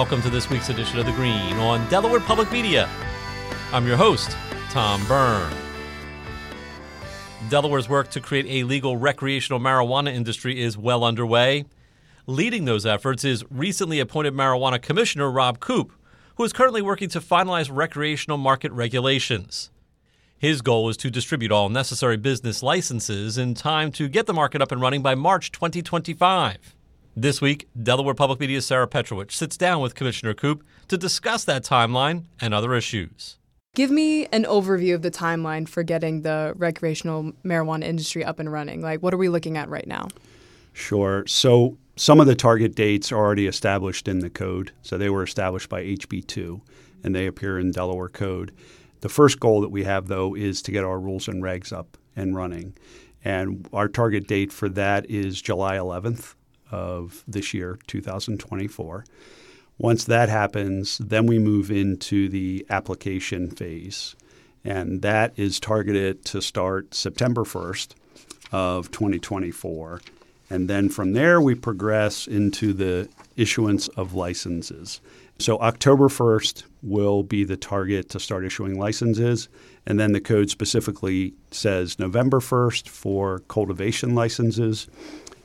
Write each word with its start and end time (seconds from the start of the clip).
welcome 0.00 0.22
to 0.22 0.30
this 0.30 0.48
week's 0.48 0.70
edition 0.70 0.98
of 0.98 1.04
The 1.04 1.12
Green 1.12 1.58
on 1.58 1.86
Delaware 1.90 2.20
Public 2.20 2.50
Media. 2.50 2.88
I'm 3.70 3.86
your 3.86 3.98
host, 3.98 4.34
Tom 4.70 5.06
Byrne. 5.06 5.52
Delaware's 7.50 7.86
work 7.86 8.08
to 8.12 8.18
create 8.18 8.46
a 8.48 8.64
legal 8.64 8.96
recreational 8.96 9.60
marijuana 9.60 10.10
industry 10.10 10.58
is 10.58 10.78
well 10.78 11.04
underway. 11.04 11.66
Leading 12.26 12.64
those 12.64 12.86
efforts 12.86 13.24
is 13.26 13.44
recently 13.50 14.00
appointed 14.00 14.32
marijuana 14.32 14.80
commissioner 14.80 15.30
Rob 15.30 15.60
Coupe, 15.60 15.92
who 16.36 16.44
is 16.44 16.54
currently 16.54 16.80
working 16.80 17.10
to 17.10 17.20
finalize 17.20 17.68
recreational 17.70 18.38
market 18.38 18.72
regulations. 18.72 19.70
His 20.38 20.62
goal 20.62 20.88
is 20.88 20.96
to 20.96 21.10
distribute 21.10 21.52
all 21.52 21.68
necessary 21.68 22.16
business 22.16 22.62
licenses 22.62 23.36
in 23.36 23.52
time 23.52 23.92
to 23.92 24.08
get 24.08 24.24
the 24.24 24.32
market 24.32 24.62
up 24.62 24.72
and 24.72 24.80
running 24.80 25.02
by 25.02 25.14
March 25.14 25.52
2025. 25.52 26.74
This 27.16 27.40
week, 27.40 27.66
Delaware 27.80 28.14
Public 28.14 28.38
Media's 28.38 28.66
Sarah 28.66 28.86
Petrowich 28.86 29.32
sits 29.32 29.56
down 29.56 29.82
with 29.82 29.96
Commissioner 29.96 30.32
Coupe 30.32 30.62
to 30.86 30.96
discuss 30.96 31.44
that 31.44 31.64
timeline 31.64 32.24
and 32.40 32.54
other 32.54 32.72
issues. 32.72 33.36
Give 33.74 33.90
me 33.90 34.26
an 34.26 34.44
overview 34.44 34.94
of 34.94 35.02
the 35.02 35.10
timeline 35.10 35.68
for 35.68 35.82
getting 35.82 36.22
the 36.22 36.52
recreational 36.56 37.32
marijuana 37.44 37.82
industry 37.82 38.24
up 38.24 38.38
and 38.38 38.50
running. 38.50 38.80
Like, 38.80 39.02
what 39.02 39.12
are 39.12 39.16
we 39.16 39.28
looking 39.28 39.56
at 39.56 39.68
right 39.68 39.86
now? 39.88 40.06
Sure. 40.72 41.24
So, 41.26 41.76
some 41.96 42.20
of 42.20 42.28
the 42.28 42.36
target 42.36 42.76
dates 42.76 43.10
are 43.10 43.18
already 43.18 43.48
established 43.48 44.06
in 44.06 44.20
the 44.20 44.30
code. 44.30 44.70
So, 44.82 44.96
they 44.96 45.10
were 45.10 45.24
established 45.24 45.68
by 45.68 45.82
HB2 45.82 46.60
and 47.02 47.12
they 47.12 47.26
appear 47.26 47.58
in 47.58 47.72
Delaware 47.72 48.08
Code. 48.08 48.52
The 49.00 49.08
first 49.08 49.40
goal 49.40 49.60
that 49.62 49.70
we 49.70 49.82
have, 49.82 50.06
though, 50.06 50.36
is 50.36 50.62
to 50.62 50.70
get 50.70 50.84
our 50.84 51.00
rules 51.00 51.26
and 51.26 51.42
regs 51.42 51.72
up 51.72 51.96
and 52.14 52.36
running. 52.36 52.76
And 53.24 53.68
our 53.72 53.88
target 53.88 54.28
date 54.28 54.52
for 54.52 54.68
that 54.70 55.10
is 55.10 55.42
July 55.42 55.76
11th 55.76 56.34
of 56.70 57.24
this 57.26 57.54
year, 57.54 57.78
2024. 57.86 59.04
Once 59.78 60.04
that 60.04 60.28
happens, 60.28 60.98
then 60.98 61.26
we 61.26 61.38
move 61.38 61.70
into 61.70 62.28
the 62.28 62.66
application 62.68 63.50
phase. 63.50 64.14
And 64.64 65.00
that 65.02 65.32
is 65.38 65.58
targeted 65.58 66.24
to 66.26 66.42
start 66.42 66.94
September 66.94 67.44
1st 67.44 67.94
of 68.52 68.90
2024. 68.90 70.02
And 70.50 70.68
then 70.68 70.88
from 70.88 71.12
there, 71.12 71.40
we 71.40 71.54
progress 71.54 72.26
into 72.26 72.72
the 72.72 73.08
issuance 73.36 73.88
of 73.88 74.12
licenses. 74.12 75.00
So 75.38 75.58
October 75.60 76.08
1st 76.08 76.64
will 76.82 77.22
be 77.22 77.44
the 77.44 77.56
target 77.56 78.10
to 78.10 78.20
start 78.20 78.44
issuing 78.44 78.78
licenses. 78.78 79.48
And 79.86 79.98
then 79.98 80.12
the 80.12 80.20
code 80.20 80.50
specifically 80.50 81.32
says 81.50 81.98
November 81.98 82.40
1st 82.40 82.88
for 82.88 83.38
cultivation 83.48 84.14
licenses, 84.14 84.88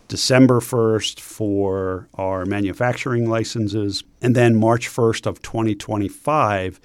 December 0.07 0.59
1st 0.59 1.19
for 1.19 2.07
our 2.13 2.45
manufacturing 2.45 3.29
licenses, 3.29 4.03
and 4.21 4.35
then 4.35 4.55
March 4.55 4.87
1st 4.87 5.25
of 5.25 5.41
2025 5.41 6.79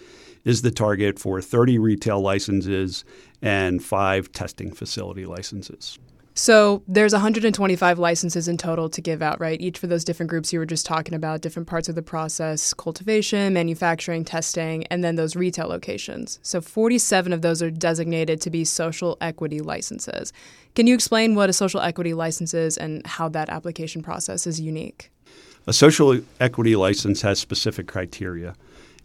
is 0.44 0.62
the 0.62 0.70
target 0.70 1.18
for 1.18 1.41
30 1.41 1.78
retail 1.78 2.20
licenses 2.20 3.04
and 3.42 3.84
five 3.84 4.32
testing 4.32 4.72
facility 4.72 5.26
licenses. 5.26 5.98
So 6.41 6.83
there's 6.88 7.12
125 7.12 7.98
licenses 7.98 8.48
in 8.48 8.56
total 8.56 8.88
to 8.88 9.02
give 9.02 9.20
out, 9.20 9.38
right? 9.38 9.60
Each 9.60 9.77
for 9.77 9.86
those 9.86 10.05
different 10.05 10.30
groups 10.30 10.55
you 10.55 10.58
were 10.58 10.64
just 10.64 10.86
talking 10.86 11.12
about, 11.12 11.42
different 11.42 11.69
parts 11.69 11.86
of 11.86 11.97
the 11.97 12.02
process 12.02 12.72
cultivation, 12.72 13.52
manufacturing, 13.52 14.24
testing, 14.24 14.86
and 14.86 15.05
then 15.05 15.16
those 15.16 15.36
retail 15.36 15.69
locations. 15.69 16.38
So 16.42 16.62
47 16.62 17.34
of 17.34 17.42
those 17.42 17.60
are 17.60 17.70
designated 17.70 18.41
to 18.41 18.48
be 18.48 18.64
social 18.64 19.19
equity 19.20 19.60
licenses. 19.60 20.32
Can 20.74 20.86
you 20.86 20.94
explain 20.94 21.34
what 21.34 21.50
a 21.50 21.52
social 21.52 21.82
equity 21.82 22.14
license 22.14 22.54
is 22.54 22.78
and 22.78 23.06
how 23.06 23.28
that 23.28 23.50
application 23.50 24.03
process 24.03 24.47
is 24.47 24.59
unique? 24.59 25.12
A 25.66 25.75
social 25.75 26.22
equity 26.41 26.75
license 26.75 27.20
has 27.20 27.38
specific 27.38 27.87
criteria. 27.87 28.54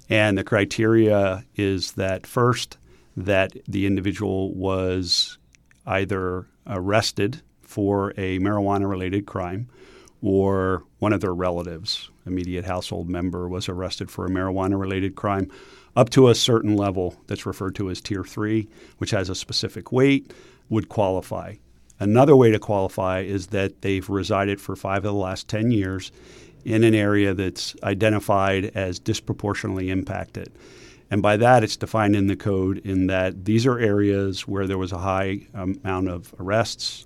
And 0.10 0.38
the 0.38 0.46
criteria 0.46 1.44
is 1.58 1.92
that 1.94 2.26
first, 2.26 2.78
that 3.18 3.52
the 3.68 3.86
individual 3.86 4.54
was 4.54 5.38
either 5.86 6.48
arrested 6.68 7.42
for 7.62 8.12
a 8.12 8.40
marijuana 8.40 8.90
related 8.90 9.26
crime 9.26 9.68
or 10.22 10.84
one 11.00 11.14
of 11.14 11.22
their 11.22 11.34
relatives, 11.34 12.10
immediate 12.26 12.66
household 12.66 13.10
member, 13.10 13.48
was 13.48 13.70
arrested 13.70 14.10
for 14.10 14.26
a 14.26 14.30
marijuana 14.30 14.80
related 14.80 15.16
crime 15.16 15.50
up 15.96 16.10
to 16.10 16.30
a 16.30 16.36
certain 16.36 16.76
level 16.76 17.16
that's 17.28 17.46
referred 17.46 17.76
to 17.76 17.90
as 17.90 18.02
tier 18.02 18.24
three, 18.24 18.68
which 18.98 19.12
has 19.12 19.30
a 19.30 19.36
specific 19.36 19.92
weight, 19.92 20.34
would 20.70 20.90
qualify. 20.90 21.54
Another 22.00 22.36
way 22.36 22.52
to 22.52 22.60
qualify 22.60 23.22
is 23.22 23.48
that 23.48 23.82
they've 23.82 24.10
resided 24.10 24.60
for 24.60 24.76
five 24.76 24.98
of 24.98 25.04
the 25.04 25.14
last 25.14 25.48
10 25.48 25.72
years 25.72 26.12
in 26.66 26.84
an 26.84 26.96
area 26.96 27.34
that's 27.34 27.76
identified 27.84 28.66
as 28.76 29.00
disproportionately 29.00 29.90
impacted. 29.90 30.52
And 31.12 31.22
by 31.22 31.38
that, 31.38 31.64
it's 31.64 31.78
defined 31.78 32.16
in 32.16 32.28
the 32.28 32.36
code 32.36 32.80
in 32.80 33.08
that 33.08 33.46
these 33.46 33.66
are 33.66 33.78
areas 33.78 34.48
where 34.48 34.66
there 34.68 34.78
was 34.78 34.92
a 34.92 34.98
high 34.98 35.42
amount 35.54 36.10
of 36.10 36.34
arrests, 36.40 37.06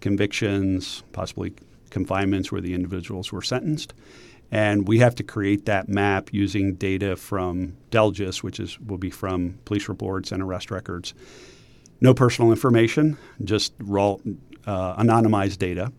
convictions, 0.00 1.02
possibly 1.12 1.54
confinements 1.90 2.50
where 2.50 2.60
the 2.60 2.74
individuals 2.74 3.32
were 3.32 3.42
sentenced. 3.42 3.94
And 4.50 4.86
we 4.86 4.98
have 4.98 5.14
to 5.16 5.24
create 5.24 5.66
that 5.66 5.88
map 5.88 6.32
using 6.32 6.74
data 6.74 7.16
from 7.16 7.76
DELGIS, 7.90 8.42
which 8.42 8.60
is 8.60 8.78
will 8.80 8.98
be 8.98 9.10
from 9.10 9.58
police 9.64 9.88
reports 9.88 10.32
and 10.32 10.42
arrest 10.42 10.70
records. 10.70 11.14
No 12.00 12.14
personal 12.14 12.50
information, 12.50 13.16
just 13.42 13.72
raw, 13.80 14.16
uh, 14.66 14.96
anonymized 15.02 15.58
data. 15.58 15.92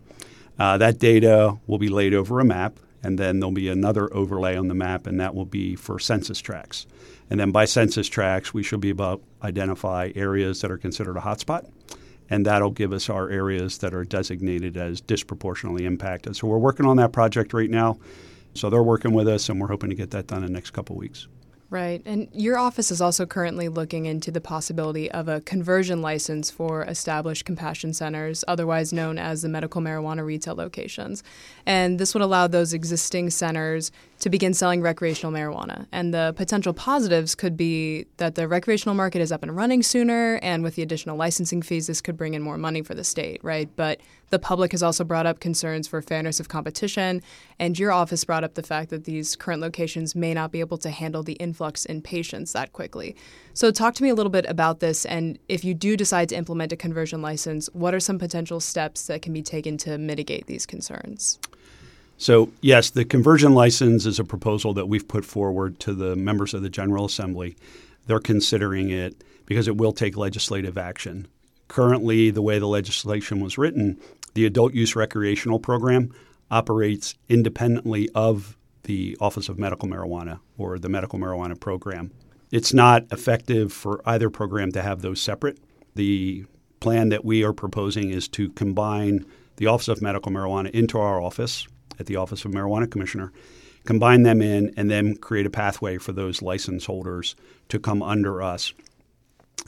Uh, 0.58 0.78
that 0.78 0.98
data 0.98 1.58
will 1.66 1.78
be 1.78 1.88
laid 1.88 2.14
over 2.14 2.40
a 2.40 2.44
map, 2.44 2.78
and 3.02 3.18
then 3.18 3.38
there'll 3.38 3.52
be 3.52 3.68
another 3.68 4.12
overlay 4.14 4.56
on 4.56 4.68
the 4.68 4.74
map, 4.74 5.06
and 5.06 5.20
that 5.20 5.34
will 5.34 5.44
be 5.44 5.76
for 5.76 5.98
census 5.98 6.40
tracts. 6.40 6.86
And 7.30 7.38
then 7.38 7.50
by 7.50 7.66
census 7.66 8.08
tracts, 8.08 8.54
we 8.54 8.62
should 8.62 8.80
be 8.80 8.88
able 8.90 9.18
to 9.18 9.22
identify 9.42 10.12
areas 10.14 10.60
that 10.62 10.70
are 10.70 10.78
considered 10.78 11.16
a 11.16 11.20
hotspot, 11.20 11.70
and 12.30 12.46
that'll 12.46 12.70
give 12.70 12.92
us 12.92 13.08
our 13.08 13.30
areas 13.30 13.78
that 13.78 13.94
are 13.94 14.04
designated 14.04 14.76
as 14.76 15.00
disproportionately 15.00 15.84
impacted. 15.84 16.36
So 16.36 16.46
we're 16.46 16.58
working 16.58 16.86
on 16.86 16.96
that 16.96 17.12
project 17.12 17.52
right 17.52 17.70
now. 17.70 17.98
So 18.54 18.70
they're 18.70 18.82
working 18.82 19.12
with 19.12 19.28
us, 19.28 19.48
and 19.48 19.60
we're 19.60 19.68
hoping 19.68 19.90
to 19.90 19.96
get 19.96 20.10
that 20.12 20.26
done 20.26 20.38
in 20.38 20.46
the 20.46 20.52
next 20.52 20.70
couple 20.70 20.96
weeks. 20.96 21.28
Right. 21.70 22.00
And 22.06 22.28
your 22.32 22.56
office 22.56 22.90
is 22.90 23.02
also 23.02 23.26
currently 23.26 23.68
looking 23.68 24.06
into 24.06 24.30
the 24.30 24.40
possibility 24.40 25.10
of 25.10 25.28
a 25.28 25.42
conversion 25.42 26.00
license 26.00 26.50
for 26.50 26.82
established 26.84 27.44
compassion 27.44 27.92
centers, 27.92 28.42
otherwise 28.48 28.90
known 28.90 29.18
as 29.18 29.42
the 29.42 29.50
medical 29.50 29.82
marijuana 29.82 30.24
retail 30.24 30.54
locations. 30.54 31.22
And 31.66 31.98
this 31.98 32.14
would 32.14 32.22
allow 32.22 32.46
those 32.46 32.72
existing 32.72 33.28
centers 33.28 33.92
to 34.20 34.30
begin 34.30 34.52
selling 34.52 34.82
recreational 34.82 35.32
marijuana. 35.32 35.86
And 35.92 36.12
the 36.12 36.34
potential 36.36 36.72
positives 36.72 37.34
could 37.34 37.56
be 37.56 38.06
that 38.16 38.34
the 38.34 38.48
recreational 38.48 38.94
market 38.94 39.20
is 39.20 39.30
up 39.30 39.42
and 39.42 39.54
running 39.54 39.82
sooner, 39.82 40.36
and 40.42 40.62
with 40.62 40.74
the 40.74 40.82
additional 40.82 41.16
licensing 41.16 41.62
fees, 41.62 41.86
this 41.86 42.00
could 42.00 42.16
bring 42.16 42.34
in 42.34 42.42
more 42.42 42.58
money 42.58 42.82
for 42.82 42.94
the 42.94 43.04
state, 43.04 43.42
right? 43.44 43.68
But 43.76 44.00
the 44.30 44.38
public 44.38 44.72
has 44.72 44.82
also 44.82 45.04
brought 45.04 45.26
up 45.26 45.40
concerns 45.40 45.88
for 45.88 46.02
fairness 46.02 46.40
of 46.40 46.48
competition, 46.48 47.22
and 47.58 47.78
your 47.78 47.92
office 47.92 48.24
brought 48.24 48.44
up 48.44 48.54
the 48.54 48.62
fact 48.62 48.90
that 48.90 49.04
these 49.04 49.36
current 49.36 49.62
locations 49.62 50.14
may 50.14 50.34
not 50.34 50.52
be 50.52 50.60
able 50.60 50.78
to 50.78 50.90
handle 50.90 51.22
the 51.22 51.34
influx 51.34 51.84
in 51.84 52.02
patients 52.02 52.52
that 52.52 52.72
quickly. 52.72 53.16
So, 53.54 53.70
talk 53.70 53.94
to 53.94 54.02
me 54.02 54.08
a 54.08 54.14
little 54.14 54.30
bit 54.30 54.46
about 54.48 54.80
this, 54.80 55.06
and 55.06 55.38
if 55.48 55.64
you 55.64 55.74
do 55.74 55.96
decide 55.96 56.28
to 56.30 56.36
implement 56.36 56.72
a 56.72 56.76
conversion 56.76 57.22
license, 57.22 57.68
what 57.72 57.94
are 57.94 58.00
some 58.00 58.18
potential 58.18 58.60
steps 58.60 59.06
that 59.06 59.22
can 59.22 59.32
be 59.32 59.42
taken 59.42 59.76
to 59.78 59.96
mitigate 59.96 60.46
these 60.46 60.66
concerns? 60.66 61.38
So, 62.20 62.50
yes, 62.60 62.90
the 62.90 63.04
conversion 63.04 63.54
license 63.54 64.04
is 64.04 64.18
a 64.18 64.24
proposal 64.24 64.74
that 64.74 64.86
we've 64.86 65.06
put 65.06 65.24
forward 65.24 65.78
to 65.80 65.94
the 65.94 66.16
members 66.16 66.52
of 66.52 66.62
the 66.62 66.68
General 66.68 67.04
Assembly. 67.04 67.56
They're 68.06 68.18
considering 68.18 68.90
it 68.90 69.22
because 69.46 69.68
it 69.68 69.76
will 69.76 69.92
take 69.92 70.16
legislative 70.16 70.76
action. 70.76 71.28
Currently, 71.68 72.30
the 72.30 72.42
way 72.42 72.58
the 72.58 72.66
legislation 72.66 73.38
was 73.40 73.56
written, 73.56 74.00
the 74.34 74.46
adult 74.46 74.74
use 74.74 74.96
recreational 74.96 75.60
program 75.60 76.12
operates 76.50 77.14
independently 77.28 78.08
of 78.16 78.56
the 78.82 79.16
Office 79.20 79.48
of 79.48 79.58
Medical 79.58 79.88
Marijuana 79.88 80.40
or 80.56 80.78
the 80.80 80.88
Medical 80.88 81.20
Marijuana 81.20 81.58
Program. 81.58 82.10
It's 82.50 82.74
not 82.74 83.04
effective 83.12 83.72
for 83.72 84.00
either 84.04 84.28
program 84.28 84.72
to 84.72 84.82
have 84.82 85.02
those 85.02 85.20
separate. 85.20 85.58
The 85.94 86.46
plan 86.80 87.10
that 87.10 87.24
we 87.24 87.44
are 87.44 87.52
proposing 87.52 88.10
is 88.10 88.26
to 88.28 88.50
combine 88.50 89.24
the 89.56 89.66
Office 89.66 89.88
of 89.88 90.02
Medical 90.02 90.32
Marijuana 90.32 90.70
into 90.70 90.98
our 90.98 91.20
office 91.20 91.68
at 91.98 92.06
the 92.06 92.16
Office 92.16 92.44
of 92.44 92.52
Marijuana 92.52 92.90
Commissioner, 92.90 93.32
combine 93.84 94.22
them 94.22 94.42
in, 94.42 94.72
and 94.76 94.90
then 94.90 95.16
create 95.16 95.46
a 95.46 95.50
pathway 95.50 95.98
for 95.98 96.12
those 96.12 96.42
license 96.42 96.86
holders 96.86 97.36
to 97.68 97.78
come 97.78 98.02
under 98.02 98.42
us. 98.42 98.72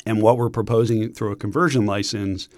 And 0.07 0.23
what 0.23 0.37
we're 0.37 0.51
proposing 0.51 1.13
through 1.13 1.33
a 1.33 1.37
conversion 1.37 1.87
license 1.87 2.49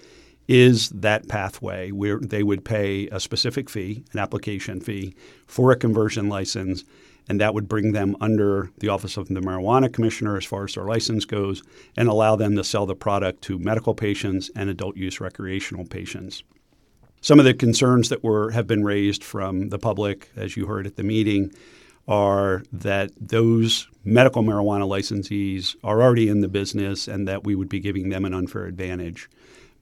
is 0.47 0.89
that 0.89 1.27
pathway 1.27 1.91
where 1.91 2.19
they 2.19 2.43
would 2.43 2.65
pay 2.65 3.07
a 3.07 3.19
specific 3.19 3.69
fee, 3.69 4.03
an 4.13 4.19
application 4.19 4.81
fee, 4.81 5.15
for 5.47 5.71
a 5.71 5.75
conversion 5.75 6.27
license, 6.27 6.83
and 7.29 7.39
that 7.39 7.53
would 7.53 7.69
bring 7.69 7.93
them 7.93 8.17
under 8.19 8.69
the 8.79 8.89
Office 8.89 9.15
of 9.15 9.29
the 9.29 9.39
Marijuana 9.39 9.91
Commissioner 9.91 10.35
as 10.35 10.45
far 10.45 10.65
as 10.65 10.73
their 10.73 10.83
license 10.83 11.23
goes 11.23 11.63
and 11.95 12.09
allow 12.09 12.35
them 12.35 12.55
to 12.55 12.63
sell 12.63 12.85
the 12.85 12.95
product 12.95 13.41
to 13.43 13.57
medical 13.57 13.95
patients 13.95 14.51
and 14.55 14.69
adult 14.69 14.97
use 14.97 15.21
recreational 15.21 15.85
patients. 15.85 16.43
Some 17.23 17.39
of 17.39 17.45
the 17.45 17.53
concerns 17.53 18.09
that 18.09 18.21
were 18.21 18.51
have 18.51 18.67
been 18.67 18.83
raised 18.83 19.23
from 19.23 19.69
the 19.69 19.79
public, 19.79 20.29
as 20.35 20.57
you 20.57 20.65
heard 20.65 20.85
at 20.85 20.97
the 20.97 21.03
meeting, 21.03 21.53
are 22.05 22.63
that 22.73 23.11
those 23.17 23.87
medical 24.03 24.43
marijuana 24.43 24.85
licensees 24.85 25.77
are 25.85 26.01
already 26.01 26.27
in 26.27 26.41
the 26.41 26.49
business 26.49 27.07
and 27.07 27.25
that 27.29 27.45
we 27.45 27.55
would 27.55 27.69
be 27.69 27.79
giving 27.79 28.09
them 28.09 28.25
an 28.25 28.33
unfair 28.33 28.65
advantage 28.65 29.29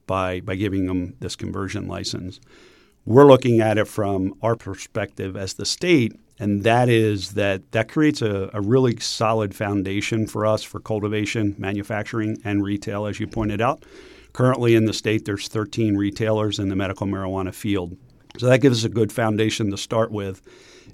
by, 0.06 0.38
by 0.38 0.54
giving 0.54 0.86
them 0.86 1.16
this 1.18 1.34
conversion 1.34 1.88
license. 1.88 2.38
We're 3.04 3.26
looking 3.26 3.60
at 3.60 3.76
it 3.76 3.88
from 3.88 4.34
our 4.40 4.54
perspective 4.54 5.36
as 5.36 5.54
the 5.54 5.66
state, 5.66 6.12
and 6.38 6.62
that 6.62 6.88
is 6.88 7.32
that 7.32 7.72
that 7.72 7.88
creates 7.88 8.22
a, 8.22 8.50
a 8.54 8.60
really 8.60 9.00
solid 9.00 9.52
foundation 9.52 10.28
for 10.28 10.46
us 10.46 10.62
for 10.62 10.78
cultivation, 10.78 11.56
manufacturing, 11.58 12.38
and 12.44 12.62
retail, 12.62 13.04
as 13.06 13.18
you 13.18 13.26
pointed 13.26 13.60
out. 13.60 13.82
Currently 14.32 14.74
in 14.74 14.86
the 14.86 14.92
state, 14.92 15.24
there's 15.24 15.48
13 15.48 15.96
retailers 15.96 16.58
in 16.58 16.68
the 16.68 16.76
medical 16.76 17.06
marijuana 17.06 17.54
field. 17.54 17.96
So 18.38 18.46
that 18.46 18.60
gives 18.60 18.78
us 18.78 18.84
a 18.84 18.92
good 18.92 19.12
foundation 19.12 19.70
to 19.70 19.76
start 19.76 20.10
with. 20.10 20.42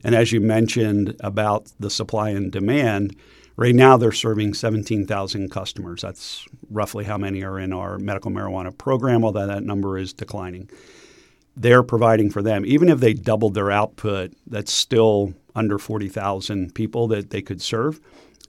And 0.02 0.14
as 0.14 0.32
you 0.32 0.40
mentioned 0.40 1.16
about 1.20 1.70
the 1.78 1.90
supply 1.90 2.30
and 2.30 2.50
demand, 2.50 3.16
right 3.56 3.74
now 3.74 3.96
they're 3.96 4.12
serving 4.12 4.54
17,000 4.54 5.50
customers. 5.50 6.02
That's 6.02 6.46
roughly 6.70 7.04
how 7.04 7.18
many 7.18 7.44
are 7.44 7.58
in 7.58 7.72
our 7.72 7.98
medical 7.98 8.30
marijuana 8.30 8.76
program, 8.76 9.24
although 9.24 9.46
that 9.46 9.62
number 9.62 9.98
is 9.98 10.12
declining. 10.12 10.68
They're 11.56 11.82
providing 11.82 12.30
for 12.30 12.42
them. 12.42 12.64
Even 12.66 12.88
if 12.88 13.00
they 13.00 13.14
doubled 13.14 13.54
their 13.54 13.70
output, 13.70 14.32
that's 14.46 14.72
still 14.72 15.34
under 15.54 15.78
40,000 15.78 16.74
people 16.74 17.08
that 17.08 17.30
they 17.30 17.42
could 17.42 17.60
serve. 17.60 18.00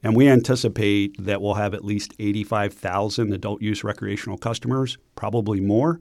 And 0.03 0.15
we 0.15 0.29
anticipate 0.29 1.15
that 1.25 1.41
we'll 1.41 1.55
have 1.55 1.73
at 1.73 1.83
least 1.83 2.13
85,000 2.19 3.33
adult 3.33 3.61
use 3.61 3.83
recreational 3.83 4.37
customers, 4.37 4.97
probably 5.15 5.59
more. 5.59 5.99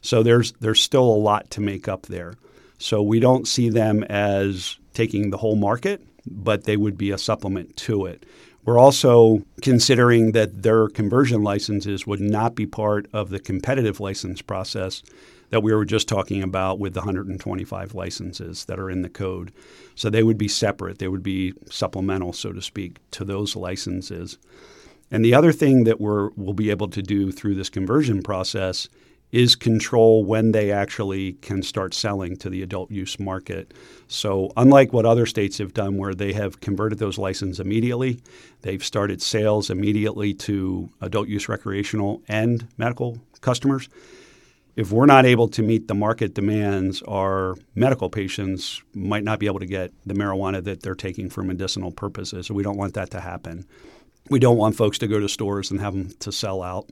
So 0.00 0.22
there's 0.22 0.52
there's 0.60 0.80
still 0.80 1.04
a 1.04 1.22
lot 1.22 1.50
to 1.52 1.60
make 1.60 1.88
up 1.88 2.06
there. 2.06 2.34
So 2.78 3.02
we 3.02 3.20
don't 3.20 3.46
see 3.46 3.68
them 3.68 4.04
as 4.04 4.78
taking 4.94 5.30
the 5.30 5.36
whole 5.36 5.56
market, 5.56 6.00
but 6.26 6.64
they 6.64 6.76
would 6.76 6.96
be 6.96 7.10
a 7.10 7.18
supplement 7.18 7.76
to 7.76 8.06
it. 8.06 8.24
We're 8.64 8.78
also 8.78 9.42
considering 9.62 10.32
that 10.32 10.62
their 10.62 10.88
conversion 10.88 11.42
licenses 11.42 12.06
would 12.06 12.20
not 12.20 12.54
be 12.54 12.66
part 12.66 13.06
of 13.12 13.30
the 13.30 13.38
competitive 13.38 13.98
license 13.98 14.42
process 14.42 15.02
that 15.50 15.62
we 15.62 15.74
were 15.74 15.84
just 15.84 16.08
talking 16.08 16.42
about 16.42 16.78
with 16.78 16.94
the 16.94 17.00
125 17.00 17.94
licenses 17.94 18.64
that 18.66 18.78
are 18.78 18.90
in 18.90 19.02
the 19.02 19.08
code. 19.08 19.52
So 19.94 20.10
they 20.10 20.22
would 20.22 20.38
be 20.38 20.48
separate, 20.48 20.98
they 20.98 21.08
would 21.08 21.22
be 21.22 21.54
supplemental, 21.70 22.32
so 22.32 22.52
to 22.52 22.62
speak, 22.62 22.98
to 23.12 23.24
those 23.24 23.56
licenses. 23.56 24.38
And 25.10 25.24
the 25.24 25.34
other 25.34 25.52
thing 25.52 25.84
that 25.84 26.00
we're, 26.00 26.30
we'll 26.36 26.52
be 26.52 26.70
able 26.70 26.88
to 26.88 27.02
do 27.02 27.32
through 27.32 27.54
this 27.54 27.70
conversion 27.70 28.22
process 28.22 28.88
is 29.30 29.54
control 29.54 30.24
when 30.24 30.52
they 30.52 30.70
actually 30.70 31.34
can 31.34 31.62
start 31.62 31.92
selling 31.92 32.36
to 32.36 32.48
the 32.48 32.62
adult 32.62 32.90
use 32.90 33.18
market. 33.20 33.74
So, 34.06 34.50
unlike 34.56 34.92
what 34.92 35.04
other 35.04 35.26
states 35.26 35.58
have 35.58 35.74
done, 35.74 35.98
where 35.98 36.14
they 36.14 36.32
have 36.32 36.60
converted 36.60 36.98
those 36.98 37.18
licenses 37.18 37.60
immediately, 37.60 38.20
they've 38.62 38.82
started 38.82 39.20
sales 39.20 39.68
immediately 39.68 40.32
to 40.34 40.88
adult 41.02 41.28
use 41.28 41.48
recreational 41.48 42.22
and 42.28 42.66
medical 42.78 43.18
customers. 43.42 43.88
If 44.78 44.92
we're 44.92 45.06
not 45.06 45.26
able 45.26 45.48
to 45.48 45.62
meet 45.64 45.88
the 45.88 45.94
market 45.96 46.34
demands, 46.34 47.02
our 47.02 47.56
medical 47.74 48.08
patients 48.08 48.80
might 48.94 49.24
not 49.24 49.40
be 49.40 49.46
able 49.46 49.58
to 49.58 49.66
get 49.66 49.90
the 50.06 50.14
marijuana 50.14 50.62
that 50.62 50.84
they're 50.84 50.94
taking 50.94 51.28
for 51.30 51.42
medicinal 51.42 51.90
purposes. 51.90 52.46
So 52.46 52.54
we 52.54 52.62
don't 52.62 52.76
want 52.76 52.94
that 52.94 53.10
to 53.10 53.20
happen. 53.20 53.66
We 54.30 54.38
don't 54.38 54.56
want 54.56 54.76
folks 54.76 54.96
to 54.98 55.08
go 55.08 55.18
to 55.18 55.28
stores 55.28 55.72
and 55.72 55.80
have 55.80 55.94
them 55.94 56.12
to 56.20 56.30
sell 56.30 56.62
out. 56.62 56.88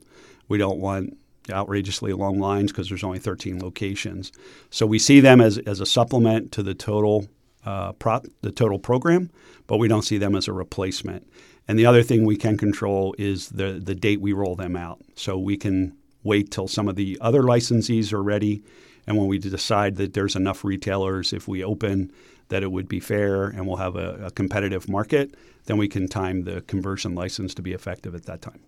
We 0.49 0.57
don't 0.57 0.79
want 0.79 1.17
outrageously 1.49 2.11
long 2.11 2.41
lines 2.41 2.73
because 2.73 2.89
there's 2.89 3.05
only 3.05 3.19
13 3.19 3.57
locations. 3.61 4.33
So 4.69 4.85
we 4.85 4.99
see 4.99 5.21
them 5.21 5.39
as, 5.39 5.57
as 5.59 5.79
a 5.79 5.85
supplement 5.85 6.51
to 6.51 6.63
the 6.63 6.73
total 6.73 7.29
uh, 7.65 7.93
the 8.41 8.51
total 8.51 8.79
program, 8.79 9.29
but 9.65 9.77
we 9.77 9.87
don't 9.87 10.01
see 10.01 10.17
them 10.17 10.35
as 10.35 10.49
a 10.49 10.53
replacement. 10.53 11.25
And 11.69 11.79
the 11.79 11.85
other 11.85 12.03
thing 12.03 12.25
we 12.25 12.35
can 12.35 12.57
control 12.57 13.15
is 13.17 13.47
the 13.47 13.79
the 13.81 13.95
date 13.95 14.19
we 14.19 14.33
roll 14.33 14.57
them 14.57 14.75
out. 14.75 14.99
So 15.15 15.37
we 15.37 15.55
can 15.55 15.95
wait 16.27 16.51
till 16.51 16.67
some 16.67 16.87
of 16.87 16.95
the 16.95 17.17
other 17.21 17.41
licensees 17.41 18.13
are 18.13 18.21
ready, 18.21 18.61
and 19.07 19.17
when 19.17 19.27
we 19.27 19.39
decide 19.39 19.95
that 19.95 20.13
there's 20.13 20.35
enough 20.35 20.63
retailers, 20.63 21.33
if 21.33 21.47
we 21.47 21.63
open 21.63 22.11
that 22.49 22.61
it 22.63 22.71
would 22.71 22.87
be 22.87 22.99
fair 22.99 23.45
and 23.45 23.65
we'll 23.65 23.77
have 23.77 23.95
a, 23.95 24.25
a 24.25 24.31
competitive 24.31 24.87
market, 24.87 25.35
then 25.65 25.77
we 25.77 25.87
can 25.87 26.07
time 26.07 26.43
the 26.43 26.61
conversion 26.61 27.15
license 27.15 27.53
to 27.53 27.61
be 27.61 27.73
effective 27.73 28.13
at 28.13 28.25
that 28.25 28.41
time. 28.41 28.59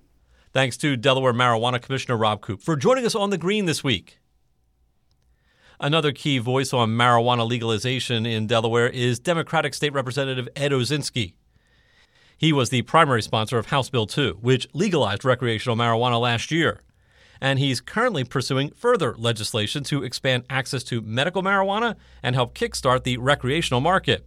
Thanks 0.51 0.77
to 0.77 0.97
Delaware 0.97 1.33
Marijuana 1.33 1.81
Commissioner 1.81 2.17
Rob 2.17 2.41
Coupe 2.41 2.61
for 2.61 2.75
joining 2.75 3.05
us 3.05 3.15
on 3.15 3.29
the 3.29 3.37
green 3.37 3.65
this 3.65 3.83
week. 3.83 4.19
Another 5.79 6.11
key 6.11 6.39
voice 6.39 6.73
on 6.73 6.89
marijuana 6.89 7.47
legalization 7.47 8.25
in 8.25 8.47
Delaware 8.47 8.89
is 8.89 9.19
Democratic 9.19 9.73
State 9.73 9.93
Representative 9.93 10.49
Ed 10.55 10.71
Osienski. 10.71 11.33
He 12.35 12.51
was 12.51 12.69
the 12.69 12.81
primary 12.81 13.21
sponsor 13.21 13.57
of 13.57 13.67
House 13.67 13.89
Bill 13.89 14.05
2, 14.05 14.39
which 14.41 14.67
legalized 14.73 15.23
recreational 15.23 15.77
marijuana 15.77 16.19
last 16.19 16.51
year. 16.51 16.81
And 17.41 17.59
he's 17.59 17.81
currently 17.81 18.23
pursuing 18.23 18.71
further 18.71 19.15
legislation 19.17 19.83
to 19.85 20.03
expand 20.03 20.43
access 20.49 20.83
to 20.85 21.01
medical 21.01 21.41
marijuana 21.41 21.95
and 22.21 22.35
help 22.35 22.53
kickstart 22.53 23.03
the 23.03 23.17
recreational 23.17 23.81
market. 23.81 24.25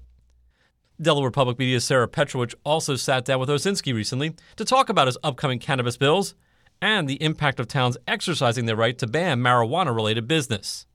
Delaware 1.00 1.30
Public 1.30 1.58
Media's 1.58 1.84
Sarah 1.84 2.08
Petrowich 2.08 2.54
also 2.64 2.96
sat 2.96 3.24
down 3.24 3.40
with 3.40 3.48
Osienski 3.48 3.94
recently 3.94 4.34
to 4.56 4.64
talk 4.64 4.88
about 4.88 5.08
his 5.08 5.18
upcoming 5.22 5.58
cannabis 5.58 5.96
bills 5.96 6.34
and 6.80 7.08
the 7.08 7.22
impact 7.22 7.60
of 7.60 7.68
towns 7.68 7.96
exercising 8.06 8.66
their 8.66 8.76
right 8.76 8.98
to 8.98 9.06
ban 9.06 9.40
marijuana 9.40 9.94
related 9.94 10.28
business. 10.28 10.86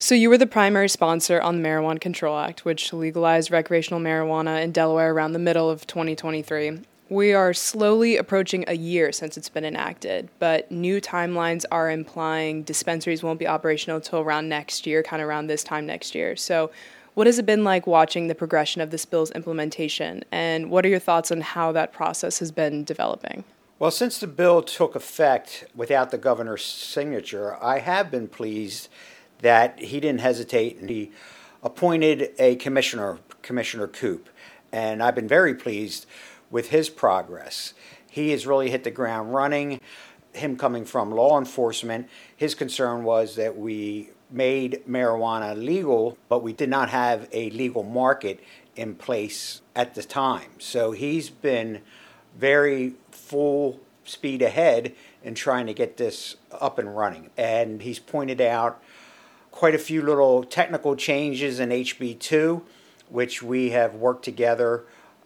So, 0.00 0.14
you 0.14 0.28
were 0.28 0.38
the 0.38 0.46
primary 0.46 0.88
sponsor 0.88 1.40
on 1.40 1.62
the 1.62 1.68
Marijuana 1.68 2.00
Control 2.00 2.38
Act, 2.38 2.64
which 2.64 2.92
legalized 2.92 3.50
recreational 3.50 4.00
marijuana 4.00 4.62
in 4.62 4.72
Delaware 4.72 5.12
around 5.12 5.32
the 5.32 5.38
middle 5.38 5.70
of 5.70 5.86
2023. 5.86 6.80
We 7.10 7.34
are 7.34 7.52
slowly 7.52 8.16
approaching 8.16 8.64
a 8.66 8.72
year 8.74 9.12
since 9.12 9.36
it's 9.36 9.50
been 9.50 9.64
enacted, 9.64 10.30
but 10.38 10.70
new 10.70 11.02
timelines 11.02 11.66
are 11.70 11.90
implying 11.90 12.62
dispensaries 12.62 13.22
won't 13.22 13.38
be 13.38 13.46
operational 13.46 13.98
until 13.98 14.20
around 14.20 14.48
next 14.48 14.86
year, 14.86 15.02
kind 15.02 15.20
of 15.20 15.28
around 15.28 15.48
this 15.48 15.62
time 15.62 15.84
next 15.84 16.14
year. 16.14 16.34
So, 16.34 16.70
what 17.12 17.26
has 17.26 17.38
it 17.38 17.46
been 17.46 17.62
like 17.62 17.86
watching 17.86 18.26
the 18.26 18.34
progression 18.34 18.80
of 18.80 18.90
this 18.90 19.04
bill's 19.04 19.30
implementation, 19.32 20.24
and 20.32 20.70
what 20.70 20.84
are 20.86 20.88
your 20.88 20.98
thoughts 20.98 21.30
on 21.30 21.42
how 21.42 21.72
that 21.72 21.92
process 21.92 22.38
has 22.38 22.50
been 22.50 22.84
developing? 22.84 23.44
Well, 23.78 23.90
since 23.90 24.18
the 24.18 24.26
bill 24.26 24.62
took 24.62 24.96
effect 24.96 25.66
without 25.76 26.10
the 26.10 26.18
governor's 26.18 26.64
signature, 26.64 27.62
I 27.62 27.80
have 27.80 28.10
been 28.10 28.28
pleased 28.28 28.88
that 29.40 29.78
he 29.78 30.00
didn't 30.00 30.22
hesitate 30.22 30.78
and 30.78 30.88
he 30.88 31.12
appointed 31.62 32.30
a 32.38 32.56
commissioner, 32.56 33.18
Commissioner 33.42 33.86
Coupe, 33.88 34.30
and 34.72 35.02
I've 35.02 35.14
been 35.14 35.28
very 35.28 35.54
pleased 35.54 36.06
with 36.50 36.70
his 36.70 36.88
progress. 36.88 37.74
He 38.10 38.30
has 38.30 38.46
really 38.46 38.70
hit 38.70 38.84
the 38.84 38.90
ground 38.90 39.34
running. 39.34 39.80
Him 40.32 40.56
coming 40.56 40.84
from 40.84 41.10
law 41.10 41.38
enforcement, 41.38 42.08
his 42.36 42.54
concern 42.54 43.04
was 43.04 43.36
that 43.36 43.56
we 43.56 44.10
made 44.30 44.82
marijuana 44.88 45.56
legal, 45.56 46.18
but 46.28 46.42
we 46.42 46.52
did 46.52 46.68
not 46.68 46.90
have 46.90 47.28
a 47.32 47.50
legal 47.50 47.84
market 47.84 48.40
in 48.74 48.94
place 48.94 49.60
at 49.76 49.94
the 49.94 50.02
time. 50.02 50.50
So 50.58 50.90
he's 50.90 51.30
been 51.30 51.82
very 52.36 52.94
full 53.10 53.80
speed 54.04 54.42
ahead 54.42 54.94
in 55.22 55.34
trying 55.34 55.66
to 55.66 55.74
get 55.74 55.96
this 55.96 56.36
up 56.52 56.78
and 56.78 56.96
running. 56.96 57.30
And 57.36 57.82
he's 57.82 57.98
pointed 57.98 58.40
out 58.40 58.82
quite 59.50 59.74
a 59.74 59.78
few 59.78 60.02
little 60.02 60.44
technical 60.44 60.96
changes 60.96 61.60
in 61.60 61.70
HB2, 61.70 62.62
which 63.08 63.42
we 63.42 63.70
have 63.70 63.94
worked 63.94 64.24
together 64.24 64.84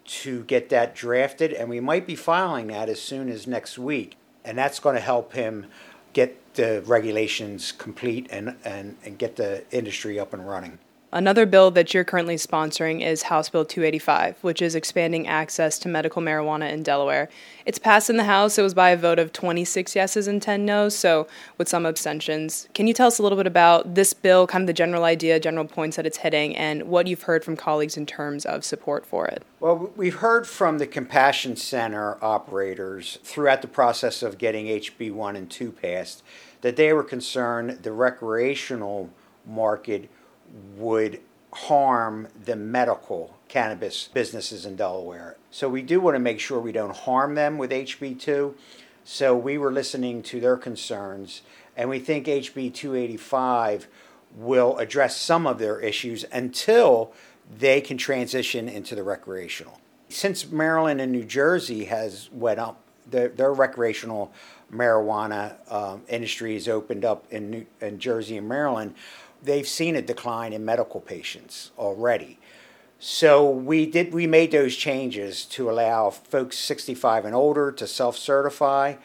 to 0.08 0.44
get 0.44 0.70
that 0.70 0.94
drafted. 0.94 1.52
And 1.52 1.68
we 1.68 1.80
might 1.80 2.06
be 2.06 2.16
filing 2.16 2.68
that 2.68 2.88
as 2.88 3.00
soon 3.00 3.28
as 3.28 3.46
next 3.46 3.78
week. 3.78 4.16
And 4.44 4.56
that's 4.56 4.80
going 4.80 4.94
to 4.94 5.00
help 5.00 5.34
him 5.34 5.66
get 6.12 6.54
the 6.54 6.82
regulations 6.86 7.72
complete 7.72 8.26
and, 8.30 8.56
and, 8.64 8.96
and 9.04 9.18
get 9.18 9.36
the 9.36 9.64
industry 9.70 10.18
up 10.18 10.32
and 10.32 10.48
running. 10.48 10.78
Another 11.10 11.46
bill 11.46 11.70
that 11.70 11.94
you're 11.94 12.04
currently 12.04 12.36
sponsoring 12.36 13.02
is 13.02 13.22
House 13.24 13.48
Bill 13.48 13.64
285, 13.64 14.44
which 14.44 14.60
is 14.60 14.74
expanding 14.74 15.26
access 15.26 15.78
to 15.78 15.88
medical 15.88 16.20
marijuana 16.20 16.70
in 16.70 16.82
Delaware. 16.82 17.30
It's 17.64 17.78
passed 17.78 18.10
in 18.10 18.18
the 18.18 18.24
House. 18.24 18.58
It 18.58 18.62
was 18.62 18.74
by 18.74 18.90
a 18.90 18.96
vote 18.96 19.18
of 19.18 19.32
26 19.32 19.96
yeses 19.96 20.28
and 20.28 20.42
10 20.42 20.66
noes, 20.66 20.94
so 20.94 21.26
with 21.56 21.66
some 21.66 21.86
abstentions. 21.86 22.68
Can 22.74 22.86
you 22.86 22.92
tell 22.92 23.06
us 23.06 23.18
a 23.18 23.22
little 23.22 23.38
bit 23.38 23.46
about 23.46 23.94
this 23.94 24.12
bill, 24.12 24.46
kind 24.46 24.64
of 24.64 24.66
the 24.66 24.74
general 24.74 25.04
idea, 25.04 25.40
general 25.40 25.64
points 25.64 25.96
that 25.96 26.04
it's 26.04 26.18
hitting, 26.18 26.54
and 26.54 26.82
what 26.82 27.06
you've 27.06 27.22
heard 27.22 27.42
from 27.42 27.56
colleagues 27.56 27.96
in 27.96 28.04
terms 28.04 28.44
of 28.44 28.62
support 28.62 29.06
for 29.06 29.26
it? 29.26 29.42
Well, 29.60 29.90
we've 29.96 30.16
heard 30.16 30.46
from 30.46 30.76
the 30.76 30.86
Compassion 30.86 31.56
Center 31.56 32.22
operators 32.22 33.18
throughout 33.24 33.62
the 33.62 33.68
process 33.68 34.22
of 34.22 34.36
getting 34.36 34.66
HB 34.66 35.12
1 35.12 35.36
and 35.36 35.50
2 35.50 35.72
passed 35.72 36.22
that 36.60 36.76
they 36.76 36.92
were 36.92 37.04
concerned 37.04 37.78
the 37.82 37.92
recreational 37.92 39.08
market 39.46 40.10
would 40.76 41.20
harm 41.52 42.28
the 42.44 42.56
medical 42.56 43.36
cannabis 43.48 44.08
businesses 44.12 44.66
in 44.66 44.76
Delaware. 44.76 45.36
So 45.50 45.68
we 45.68 45.82
do 45.82 46.00
want 46.00 46.14
to 46.14 46.20
make 46.20 46.40
sure 46.40 46.60
we 46.60 46.72
don't 46.72 46.94
harm 46.94 47.34
them 47.34 47.58
with 47.58 47.70
HB2. 47.70 48.54
So 49.04 49.36
we 49.36 49.56
were 49.56 49.72
listening 49.72 50.22
to 50.24 50.40
their 50.40 50.56
concerns, 50.56 51.40
and 51.76 51.88
we 51.88 51.98
think 51.98 52.26
HB 52.26 52.74
285 52.74 53.88
will 54.36 54.76
address 54.76 55.18
some 55.18 55.46
of 55.46 55.58
their 55.58 55.80
issues 55.80 56.24
until 56.30 57.12
they 57.56 57.80
can 57.80 57.96
transition 57.96 58.68
into 58.68 58.94
the 58.94 59.02
recreational. 59.02 59.80
Since 60.10 60.50
Maryland 60.50 61.00
and 61.00 61.10
New 61.10 61.24
Jersey 61.24 61.86
has 61.86 62.28
went 62.32 62.60
up, 62.60 62.82
their, 63.06 63.28
their 63.28 63.52
recreational 63.52 64.32
marijuana 64.72 65.54
um, 65.72 66.02
industry 66.08 66.54
has 66.54 66.68
opened 66.68 67.04
up 67.04 67.24
in, 67.30 67.50
New, 67.50 67.66
in 67.80 67.98
Jersey 67.98 68.36
and 68.36 68.48
Maryland. 68.48 68.94
They've 69.42 69.68
seen 69.68 69.96
a 69.96 70.02
decline 70.02 70.52
in 70.52 70.64
medical 70.64 71.00
patients 71.00 71.70
already. 71.78 72.38
So 73.00 73.48
we 73.48 73.86
did 73.86 74.12
we 74.12 74.26
made 74.26 74.50
those 74.50 74.74
changes 74.74 75.44
to 75.46 75.70
allow 75.70 76.10
folks 76.10 76.58
65 76.58 77.24
and 77.24 77.34
older 77.34 77.70
to 77.70 77.86
self-certify. 77.86 78.96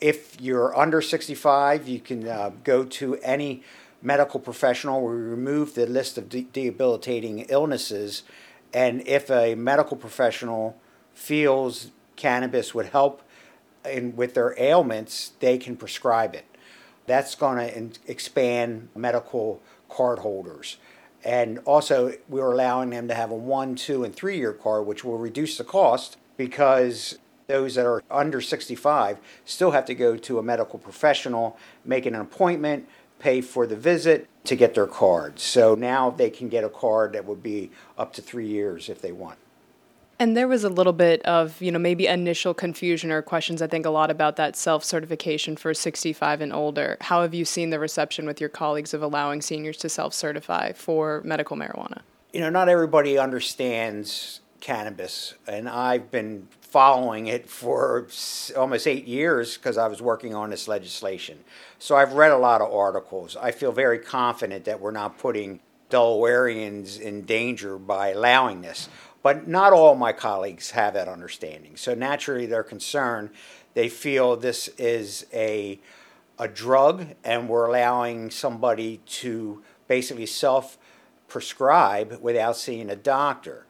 If 0.00 0.40
you're 0.40 0.76
under 0.76 1.02
65, 1.02 1.88
you 1.88 1.98
can 1.98 2.28
uh, 2.28 2.52
go 2.62 2.84
to 2.84 3.16
any 3.16 3.64
medical 4.00 4.38
professional. 4.38 5.02
We 5.02 5.14
removed 5.14 5.74
the 5.74 5.86
list 5.86 6.18
of 6.18 6.28
de- 6.28 6.46
debilitating 6.52 7.40
illnesses, 7.48 8.22
and 8.72 9.06
if 9.06 9.30
a 9.30 9.56
medical 9.56 9.96
professional 9.96 10.76
feels 11.14 11.90
cannabis 12.16 12.74
would 12.74 12.86
help 12.86 13.22
in, 13.84 14.14
with 14.14 14.34
their 14.34 14.54
ailments, 14.58 15.32
they 15.40 15.58
can 15.58 15.76
prescribe 15.76 16.34
it. 16.34 16.44
That's 17.06 17.34
going 17.34 17.90
to 17.90 18.00
expand 18.10 18.88
medical 18.94 19.60
card 19.88 20.20
holders. 20.20 20.76
And 21.24 21.58
also, 21.60 22.14
we're 22.28 22.52
allowing 22.52 22.90
them 22.90 23.08
to 23.08 23.14
have 23.14 23.30
a 23.30 23.36
one, 23.36 23.74
two, 23.74 24.04
and 24.04 24.14
three 24.14 24.38
year 24.38 24.52
card, 24.52 24.86
which 24.86 25.04
will 25.04 25.18
reduce 25.18 25.56
the 25.56 25.64
cost 25.64 26.16
because 26.36 27.18
those 27.46 27.74
that 27.74 27.86
are 27.86 28.02
under 28.10 28.40
65 28.40 29.18
still 29.44 29.72
have 29.72 29.84
to 29.84 29.94
go 29.94 30.16
to 30.16 30.38
a 30.38 30.42
medical 30.42 30.78
professional, 30.78 31.56
make 31.84 32.06
an 32.06 32.14
appointment, 32.14 32.88
pay 33.18 33.40
for 33.40 33.66
the 33.66 33.76
visit 33.76 34.28
to 34.44 34.56
get 34.56 34.74
their 34.74 34.86
card. 34.86 35.38
So 35.38 35.74
now 35.74 36.10
they 36.10 36.30
can 36.30 36.48
get 36.48 36.64
a 36.64 36.68
card 36.68 37.12
that 37.12 37.24
would 37.24 37.42
be 37.42 37.70
up 37.96 38.12
to 38.14 38.22
three 38.22 38.48
years 38.48 38.88
if 38.88 39.00
they 39.00 39.12
want. 39.12 39.38
And 40.22 40.36
there 40.36 40.46
was 40.46 40.62
a 40.62 40.68
little 40.68 40.92
bit 40.92 41.20
of, 41.22 41.60
you 41.60 41.72
know, 41.72 41.80
maybe 41.80 42.06
initial 42.06 42.54
confusion 42.54 43.10
or 43.10 43.22
questions, 43.22 43.60
I 43.60 43.66
think, 43.66 43.84
a 43.84 43.90
lot 43.90 44.08
about 44.08 44.36
that 44.36 44.54
self 44.54 44.84
certification 44.84 45.56
for 45.56 45.74
65 45.74 46.40
and 46.40 46.52
older. 46.52 46.96
How 47.00 47.22
have 47.22 47.34
you 47.34 47.44
seen 47.44 47.70
the 47.70 47.80
reception 47.80 48.24
with 48.24 48.40
your 48.40 48.48
colleagues 48.48 48.94
of 48.94 49.02
allowing 49.02 49.42
seniors 49.42 49.78
to 49.78 49.88
self 49.88 50.14
certify 50.14 50.74
for 50.74 51.22
medical 51.24 51.56
marijuana? 51.56 52.02
You 52.32 52.38
know, 52.38 52.50
not 52.50 52.68
everybody 52.68 53.18
understands 53.18 54.42
cannabis, 54.60 55.34
and 55.48 55.68
I've 55.68 56.12
been 56.12 56.46
following 56.60 57.26
it 57.26 57.48
for 57.48 58.06
almost 58.56 58.86
eight 58.86 59.08
years 59.08 59.56
because 59.56 59.76
I 59.76 59.88
was 59.88 60.00
working 60.00 60.36
on 60.36 60.50
this 60.50 60.68
legislation. 60.68 61.40
So 61.80 61.96
I've 61.96 62.12
read 62.12 62.30
a 62.30 62.38
lot 62.38 62.60
of 62.60 62.72
articles. 62.72 63.36
I 63.36 63.50
feel 63.50 63.72
very 63.72 63.98
confident 63.98 64.66
that 64.66 64.80
we're 64.80 64.92
not 64.92 65.18
putting 65.18 65.58
Delawareans 65.90 67.00
in 67.00 67.22
danger 67.22 67.76
by 67.76 68.10
allowing 68.12 68.62
this. 68.62 68.88
But 69.22 69.46
not 69.46 69.72
all 69.72 69.94
my 69.94 70.12
colleagues 70.12 70.72
have 70.72 70.94
that 70.94 71.08
understanding. 71.08 71.76
So 71.76 71.94
naturally, 71.94 72.46
they're 72.46 72.64
concerned. 72.64 73.30
They 73.74 73.88
feel 73.88 74.36
this 74.36 74.68
is 74.78 75.26
a, 75.32 75.80
a 76.38 76.48
drug, 76.48 77.06
and 77.22 77.48
we're 77.48 77.66
allowing 77.66 78.30
somebody 78.30 79.00
to 79.06 79.62
basically 79.86 80.26
self 80.26 80.76
prescribe 81.28 82.18
without 82.20 82.56
seeing 82.56 82.90
a 82.90 82.96
doctor. 82.96 83.66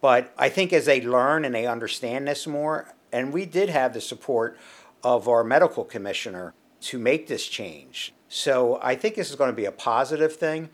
But 0.00 0.32
I 0.36 0.48
think 0.48 0.72
as 0.72 0.86
they 0.86 1.00
learn 1.00 1.44
and 1.44 1.54
they 1.54 1.66
understand 1.66 2.26
this 2.26 2.46
more, 2.46 2.94
and 3.12 3.32
we 3.32 3.44
did 3.44 3.68
have 3.68 3.94
the 3.94 4.00
support 4.00 4.58
of 5.02 5.28
our 5.28 5.44
medical 5.44 5.84
commissioner 5.84 6.54
to 6.80 6.98
make 6.98 7.26
this 7.26 7.46
change. 7.46 8.12
So 8.28 8.78
I 8.82 8.94
think 8.96 9.14
this 9.14 9.30
is 9.30 9.36
going 9.36 9.50
to 9.50 9.56
be 9.56 9.64
a 9.66 9.72
positive 9.72 10.34
thing. 10.36 10.68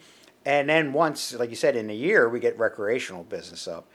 And 0.44 0.68
then 0.68 0.92
once, 0.92 1.34
like 1.34 1.50
you 1.50 1.56
said, 1.56 1.76
in 1.76 1.90
a 1.90 1.94
year, 1.94 2.28
we 2.28 2.40
get 2.40 2.58
recreational 2.58 3.24
business 3.24 3.68
up 3.68 3.86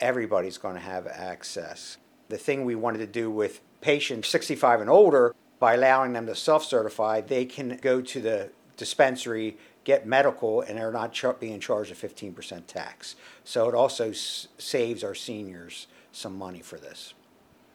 everybody's 0.00 0.58
going 0.58 0.74
to 0.74 0.80
have 0.80 1.06
access. 1.06 1.98
The 2.28 2.38
thing 2.38 2.64
we 2.64 2.74
wanted 2.74 2.98
to 2.98 3.06
do 3.06 3.30
with 3.30 3.60
patients 3.80 4.28
65 4.28 4.80
and 4.80 4.90
older, 4.90 5.34
by 5.58 5.74
allowing 5.74 6.12
them 6.12 6.26
to 6.26 6.34
self 6.34 6.64
certify, 6.64 7.20
they 7.20 7.44
can 7.44 7.78
go 7.82 8.00
to 8.00 8.20
the 8.20 8.50
dispensary, 8.76 9.56
get 9.84 10.06
medical, 10.06 10.62
and 10.62 10.78
they're 10.78 10.90
not 10.92 11.18
being 11.38 11.60
charged 11.60 11.92
a 11.92 11.94
15% 11.94 12.66
tax. 12.66 13.14
So 13.44 13.68
it 13.68 13.74
also 13.74 14.10
s- 14.10 14.48
saves 14.58 15.04
our 15.04 15.14
seniors 15.14 15.86
some 16.12 16.36
money 16.36 16.60
for 16.60 16.78
this. 16.78 17.14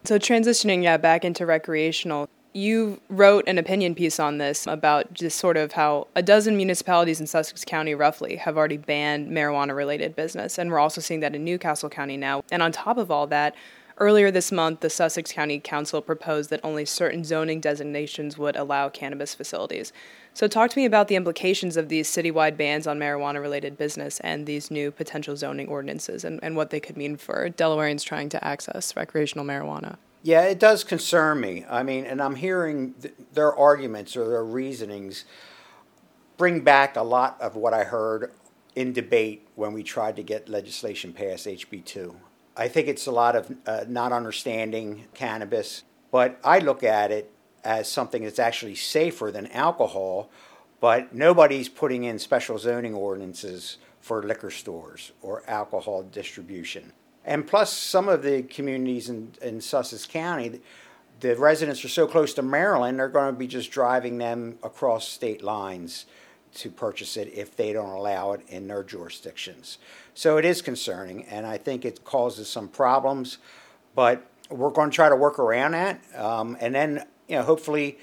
So 0.03 0.17
transitioning, 0.19 0.83
yeah, 0.83 0.97
back 0.97 1.23
into 1.25 1.45
recreational, 1.45 2.27
you 2.55 3.01
wrote 3.09 3.43
an 3.47 3.57
opinion 3.57 3.93
piece 3.93 4.17
on 4.17 4.37
this 4.37 4.65
about 4.65 5.13
just 5.13 5.37
sort 5.37 5.57
of 5.57 5.73
how 5.73 6.07
a 6.15 6.23
dozen 6.23 6.55
municipalities 6.55 7.19
in 7.19 7.27
Sussex 7.27 7.65
County, 7.65 7.93
roughly, 7.93 8.37
have 8.37 8.57
already 8.57 8.77
banned 8.77 9.29
marijuana 9.29 9.75
related 9.75 10.15
business. 10.15 10.57
And 10.57 10.71
we're 10.71 10.79
also 10.79 11.01
seeing 11.01 11.19
that 11.19 11.35
in 11.35 11.43
New 11.43 11.59
Castle 11.59 11.89
County 11.89 12.15
now. 12.15 12.43
And 12.49 12.63
on 12.63 12.71
top 12.71 12.97
of 12.97 13.11
all 13.11 13.27
that, 13.27 13.55
earlier 13.97 14.31
this 14.31 14.53
month, 14.53 14.79
the 14.79 14.89
Sussex 14.89 15.33
County 15.33 15.59
Council 15.59 16.01
proposed 16.01 16.49
that 16.49 16.61
only 16.63 16.85
certain 16.85 17.25
zoning 17.25 17.59
designations 17.59 18.37
would 18.37 18.55
allow 18.55 18.87
cannabis 18.87 19.35
facilities. 19.35 19.91
So, 20.33 20.47
talk 20.47 20.69
to 20.71 20.79
me 20.79 20.85
about 20.85 21.09
the 21.09 21.15
implications 21.15 21.75
of 21.75 21.89
these 21.89 22.09
citywide 22.09 22.55
bans 22.55 22.87
on 22.87 22.97
marijuana 22.97 23.41
related 23.41 23.77
business 23.77 24.21
and 24.21 24.45
these 24.45 24.71
new 24.71 24.91
potential 24.91 25.35
zoning 25.35 25.67
ordinances 25.67 26.23
and, 26.23 26.39
and 26.41 26.55
what 26.55 26.69
they 26.69 26.79
could 26.79 26.95
mean 26.95 27.17
for 27.17 27.49
Delawareans 27.49 28.05
trying 28.05 28.29
to 28.29 28.43
access 28.45 28.95
recreational 28.95 29.45
marijuana. 29.45 29.97
Yeah, 30.25 30.41
it 30.45 30.57
does 30.57 30.83
concern 30.83 31.39
me. 31.39 31.65
I 31.69 31.83
mean, 31.83 32.03
and 32.03 32.19
I'm 32.19 32.33
hearing 32.33 32.95
th- 32.95 33.13
their 33.33 33.53
arguments 33.55 34.17
or 34.17 34.27
their 34.27 34.43
reasonings 34.43 35.23
bring 36.35 36.61
back 36.61 36.95
a 36.95 37.03
lot 37.03 37.39
of 37.39 37.55
what 37.55 37.75
I 37.75 37.83
heard 37.83 38.31
in 38.75 38.91
debate 38.91 39.47
when 39.53 39.71
we 39.71 39.83
tried 39.83 40.15
to 40.15 40.23
get 40.23 40.49
legislation 40.49 41.13
passed, 41.13 41.45
HB2. 41.45 42.15
I 42.57 42.67
think 42.67 42.87
it's 42.87 43.05
a 43.05 43.11
lot 43.11 43.35
of 43.35 43.55
uh, 43.67 43.85
not 43.87 44.11
understanding 44.11 45.05
cannabis, 45.13 45.83
but 46.09 46.39
I 46.43 46.57
look 46.57 46.81
at 46.81 47.11
it 47.11 47.31
as 47.63 47.87
something 47.87 48.23
that's 48.23 48.39
actually 48.39 48.73
safer 48.73 49.29
than 49.29 49.45
alcohol, 49.51 50.31
but 50.79 51.13
nobody's 51.13 51.69
putting 51.69 52.03
in 52.03 52.17
special 52.17 52.57
zoning 52.57 52.95
ordinances 52.95 53.77
for 53.99 54.23
liquor 54.23 54.49
stores 54.49 55.11
or 55.21 55.43
alcohol 55.47 56.01
distribution. 56.01 56.93
And 57.25 57.45
plus, 57.47 57.73
some 57.73 58.07
of 58.07 58.21
the 58.21 58.43
communities 58.43 59.09
in, 59.09 59.31
in 59.41 59.59
Sussex 59.59 60.05
County, 60.05 60.61
the 61.19 61.35
residents 61.35 61.83
are 61.83 61.89
so 61.89 62.07
close 62.07 62.33
to 62.35 62.41
Maryland, 62.41 62.99
they're 62.99 63.09
going 63.09 63.33
to 63.33 63.37
be 63.37 63.47
just 63.47 63.71
driving 63.71 64.19
them 64.19 64.59
across 64.61 65.07
state 65.07 65.43
lines 65.43 66.05
to 66.55 66.69
purchase 66.69 67.17
it 67.17 67.31
if 67.33 67.55
they 67.55 67.73
don't 67.73 67.89
allow 67.89 68.31
it 68.33 68.41
in 68.47 68.67
their 68.67 68.83
jurisdictions. 68.83 69.77
So 70.13 70.37
it 70.37 70.45
is 70.45 70.61
concerning, 70.61 71.25
and 71.25 71.45
I 71.45 71.57
think 71.57 71.83
it 71.83 72.03
causes 72.05 72.47
some 72.47 72.67
problems, 72.67 73.39
but 73.95 74.25
we're 74.49 74.69
going 74.69 74.89
to 74.89 74.95
try 74.95 75.09
to 75.09 75.15
work 75.15 75.39
around 75.39 75.71
that. 75.71 75.99
Um, 76.15 76.55
and 76.61 76.73
then, 76.73 77.05
you 77.27 77.37
know, 77.37 77.43
hopefully 77.43 77.97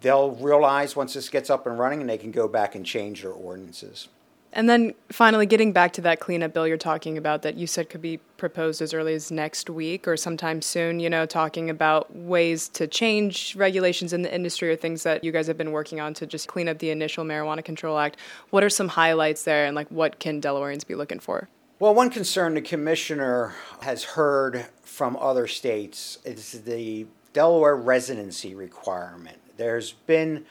they'll 0.00 0.32
realize 0.32 0.96
once 0.96 1.14
this 1.14 1.28
gets 1.28 1.50
up 1.50 1.66
and 1.66 1.78
running 1.78 2.00
and 2.00 2.10
they 2.10 2.18
can 2.18 2.32
go 2.32 2.48
back 2.48 2.74
and 2.74 2.84
change 2.84 3.22
their 3.22 3.32
ordinances. 3.32 4.08
And 4.54 4.68
then 4.68 4.92
finally, 5.10 5.46
getting 5.46 5.72
back 5.72 5.94
to 5.94 6.02
that 6.02 6.20
cleanup 6.20 6.52
bill 6.52 6.68
you're 6.68 6.76
talking 6.76 7.16
about 7.16 7.42
that 7.42 7.56
you 7.56 7.66
said 7.66 7.88
could 7.88 8.02
be 8.02 8.18
proposed 8.36 8.82
as 8.82 8.92
early 8.92 9.14
as 9.14 9.30
next 9.30 9.70
week 9.70 10.06
or 10.06 10.16
sometime 10.16 10.60
soon, 10.60 11.00
you 11.00 11.08
know, 11.08 11.24
talking 11.24 11.70
about 11.70 12.14
ways 12.14 12.68
to 12.70 12.86
change 12.86 13.56
regulations 13.56 14.12
in 14.12 14.20
the 14.20 14.34
industry 14.34 14.70
or 14.70 14.76
things 14.76 15.04
that 15.04 15.24
you 15.24 15.32
guys 15.32 15.46
have 15.46 15.56
been 15.56 15.72
working 15.72 16.00
on 16.00 16.12
to 16.14 16.26
just 16.26 16.48
clean 16.48 16.68
up 16.68 16.78
the 16.78 16.90
initial 16.90 17.24
Marijuana 17.24 17.64
Control 17.64 17.98
Act. 17.98 18.18
What 18.50 18.62
are 18.62 18.68
some 18.70 18.88
highlights 18.88 19.44
there 19.44 19.64
and 19.64 19.74
like 19.74 19.88
what 19.88 20.18
can 20.18 20.40
Delawareans 20.40 20.86
be 20.86 20.94
looking 20.94 21.18
for? 21.18 21.48
Well, 21.78 21.94
one 21.94 22.10
concern 22.10 22.54
the 22.54 22.60
commissioner 22.60 23.54
has 23.80 24.04
heard 24.04 24.66
from 24.82 25.16
other 25.16 25.46
states 25.46 26.18
is 26.24 26.62
the 26.62 27.06
Delaware 27.32 27.76
residency 27.76 28.54
requirement. 28.54 29.38
There's 29.56 29.92
been 29.92 30.44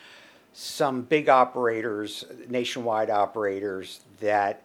some 0.53 1.01
big 1.03 1.29
operators, 1.29 2.25
nationwide 2.50 3.10
operators, 3.10 4.01
that 4.20 4.63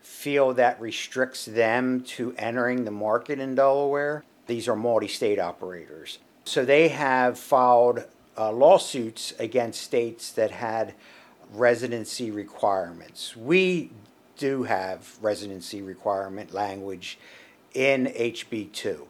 feel 0.00 0.54
that 0.54 0.80
restricts 0.80 1.44
them 1.44 2.00
to 2.02 2.34
entering 2.38 2.84
the 2.84 2.90
market 2.90 3.38
in 3.38 3.54
Delaware. 3.54 4.24
These 4.46 4.68
are 4.68 4.76
multi 4.76 5.08
state 5.08 5.38
operators. 5.38 6.18
So 6.44 6.64
they 6.64 6.88
have 6.88 7.38
filed 7.38 8.04
uh, 8.36 8.52
lawsuits 8.52 9.34
against 9.38 9.82
states 9.82 10.32
that 10.32 10.50
had 10.50 10.94
residency 11.52 12.30
requirements. 12.30 13.36
We 13.36 13.90
do 14.38 14.62
have 14.62 15.18
residency 15.20 15.82
requirement 15.82 16.54
language 16.54 17.18
in 17.74 18.06
HB2 18.06 19.06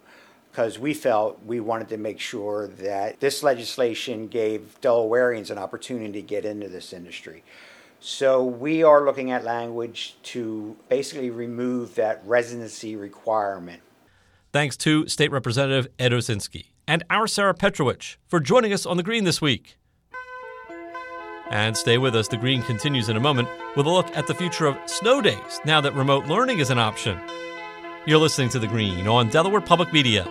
because 0.59 0.77
we 0.77 0.93
felt 0.93 1.41
we 1.47 1.61
wanted 1.61 1.89
to 1.89 1.97
make 1.97 2.19
sure 2.19 2.67
that 2.67 3.21
this 3.21 3.45
legislation 3.45 4.27
gave 4.27 4.77
Delawareans 4.83 5.53
an 5.53 5.59
opportunity 5.59 6.11
to 6.11 6.21
get 6.21 6.45
into 6.45 6.69
this 6.69 6.93
industry. 6.93 7.45
So 8.01 8.43
we 8.43 8.83
are 8.83 9.05
looking 9.05 9.31
at 9.31 9.45
language 9.45 10.17
to 10.25 10.77
basically 10.89 11.31
remove 11.31 11.95
that 11.95 12.21
residency 12.27 12.97
requirement. 12.97 13.83
Thanks 14.53 14.77
to 14.79 15.07
State 15.07 15.31
Representative 15.31 15.87
Ed 15.97 16.11
Osienski 16.11 16.71
and 16.89 17.05
our 17.09 17.29
Sarah 17.29 17.55
Petrowich 17.55 18.17
for 18.27 18.41
joining 18.41 18.73
us 18.73 18.85
on 18.85 18.97
the 18.97 19.05
Green 19.05 19.23
this 19.23 19.41
week. 19.41 19.77
And 21.51 21.77
stay 21.77 21.99
with 21.99 22.17
us. 22.17 22.27
The 22.27 22.37
Green 22.37 22.63
continues 22.63 23.09
in 23.09 23.17
a 23.17 23.21
moment 23.21 23.49
with 23.77 23.87
a 23.87 23.91
look 23.91 24.09
at 24.17 24.27
the 24.27 24.35
future 24.35 24.67
of 24.67 24.77
snow 24.87 25.23
days 25.23 25.61
now 25.65 25.81
that 25.83 25.95
remote 25.95 26.27
learning 26.27 26.59
is 26.59 26.71
an 26.71 26.81
option. 26.81 27.17
You're 28.07 28.19
listening 28.19 28.49
to 28.49 28.59
The 28.59 28.67
Green 28.67 29.07
on 29.07 29.29
Delaware 29.29 29.61
Public 29.61 29.93
Media. 29.93 30.27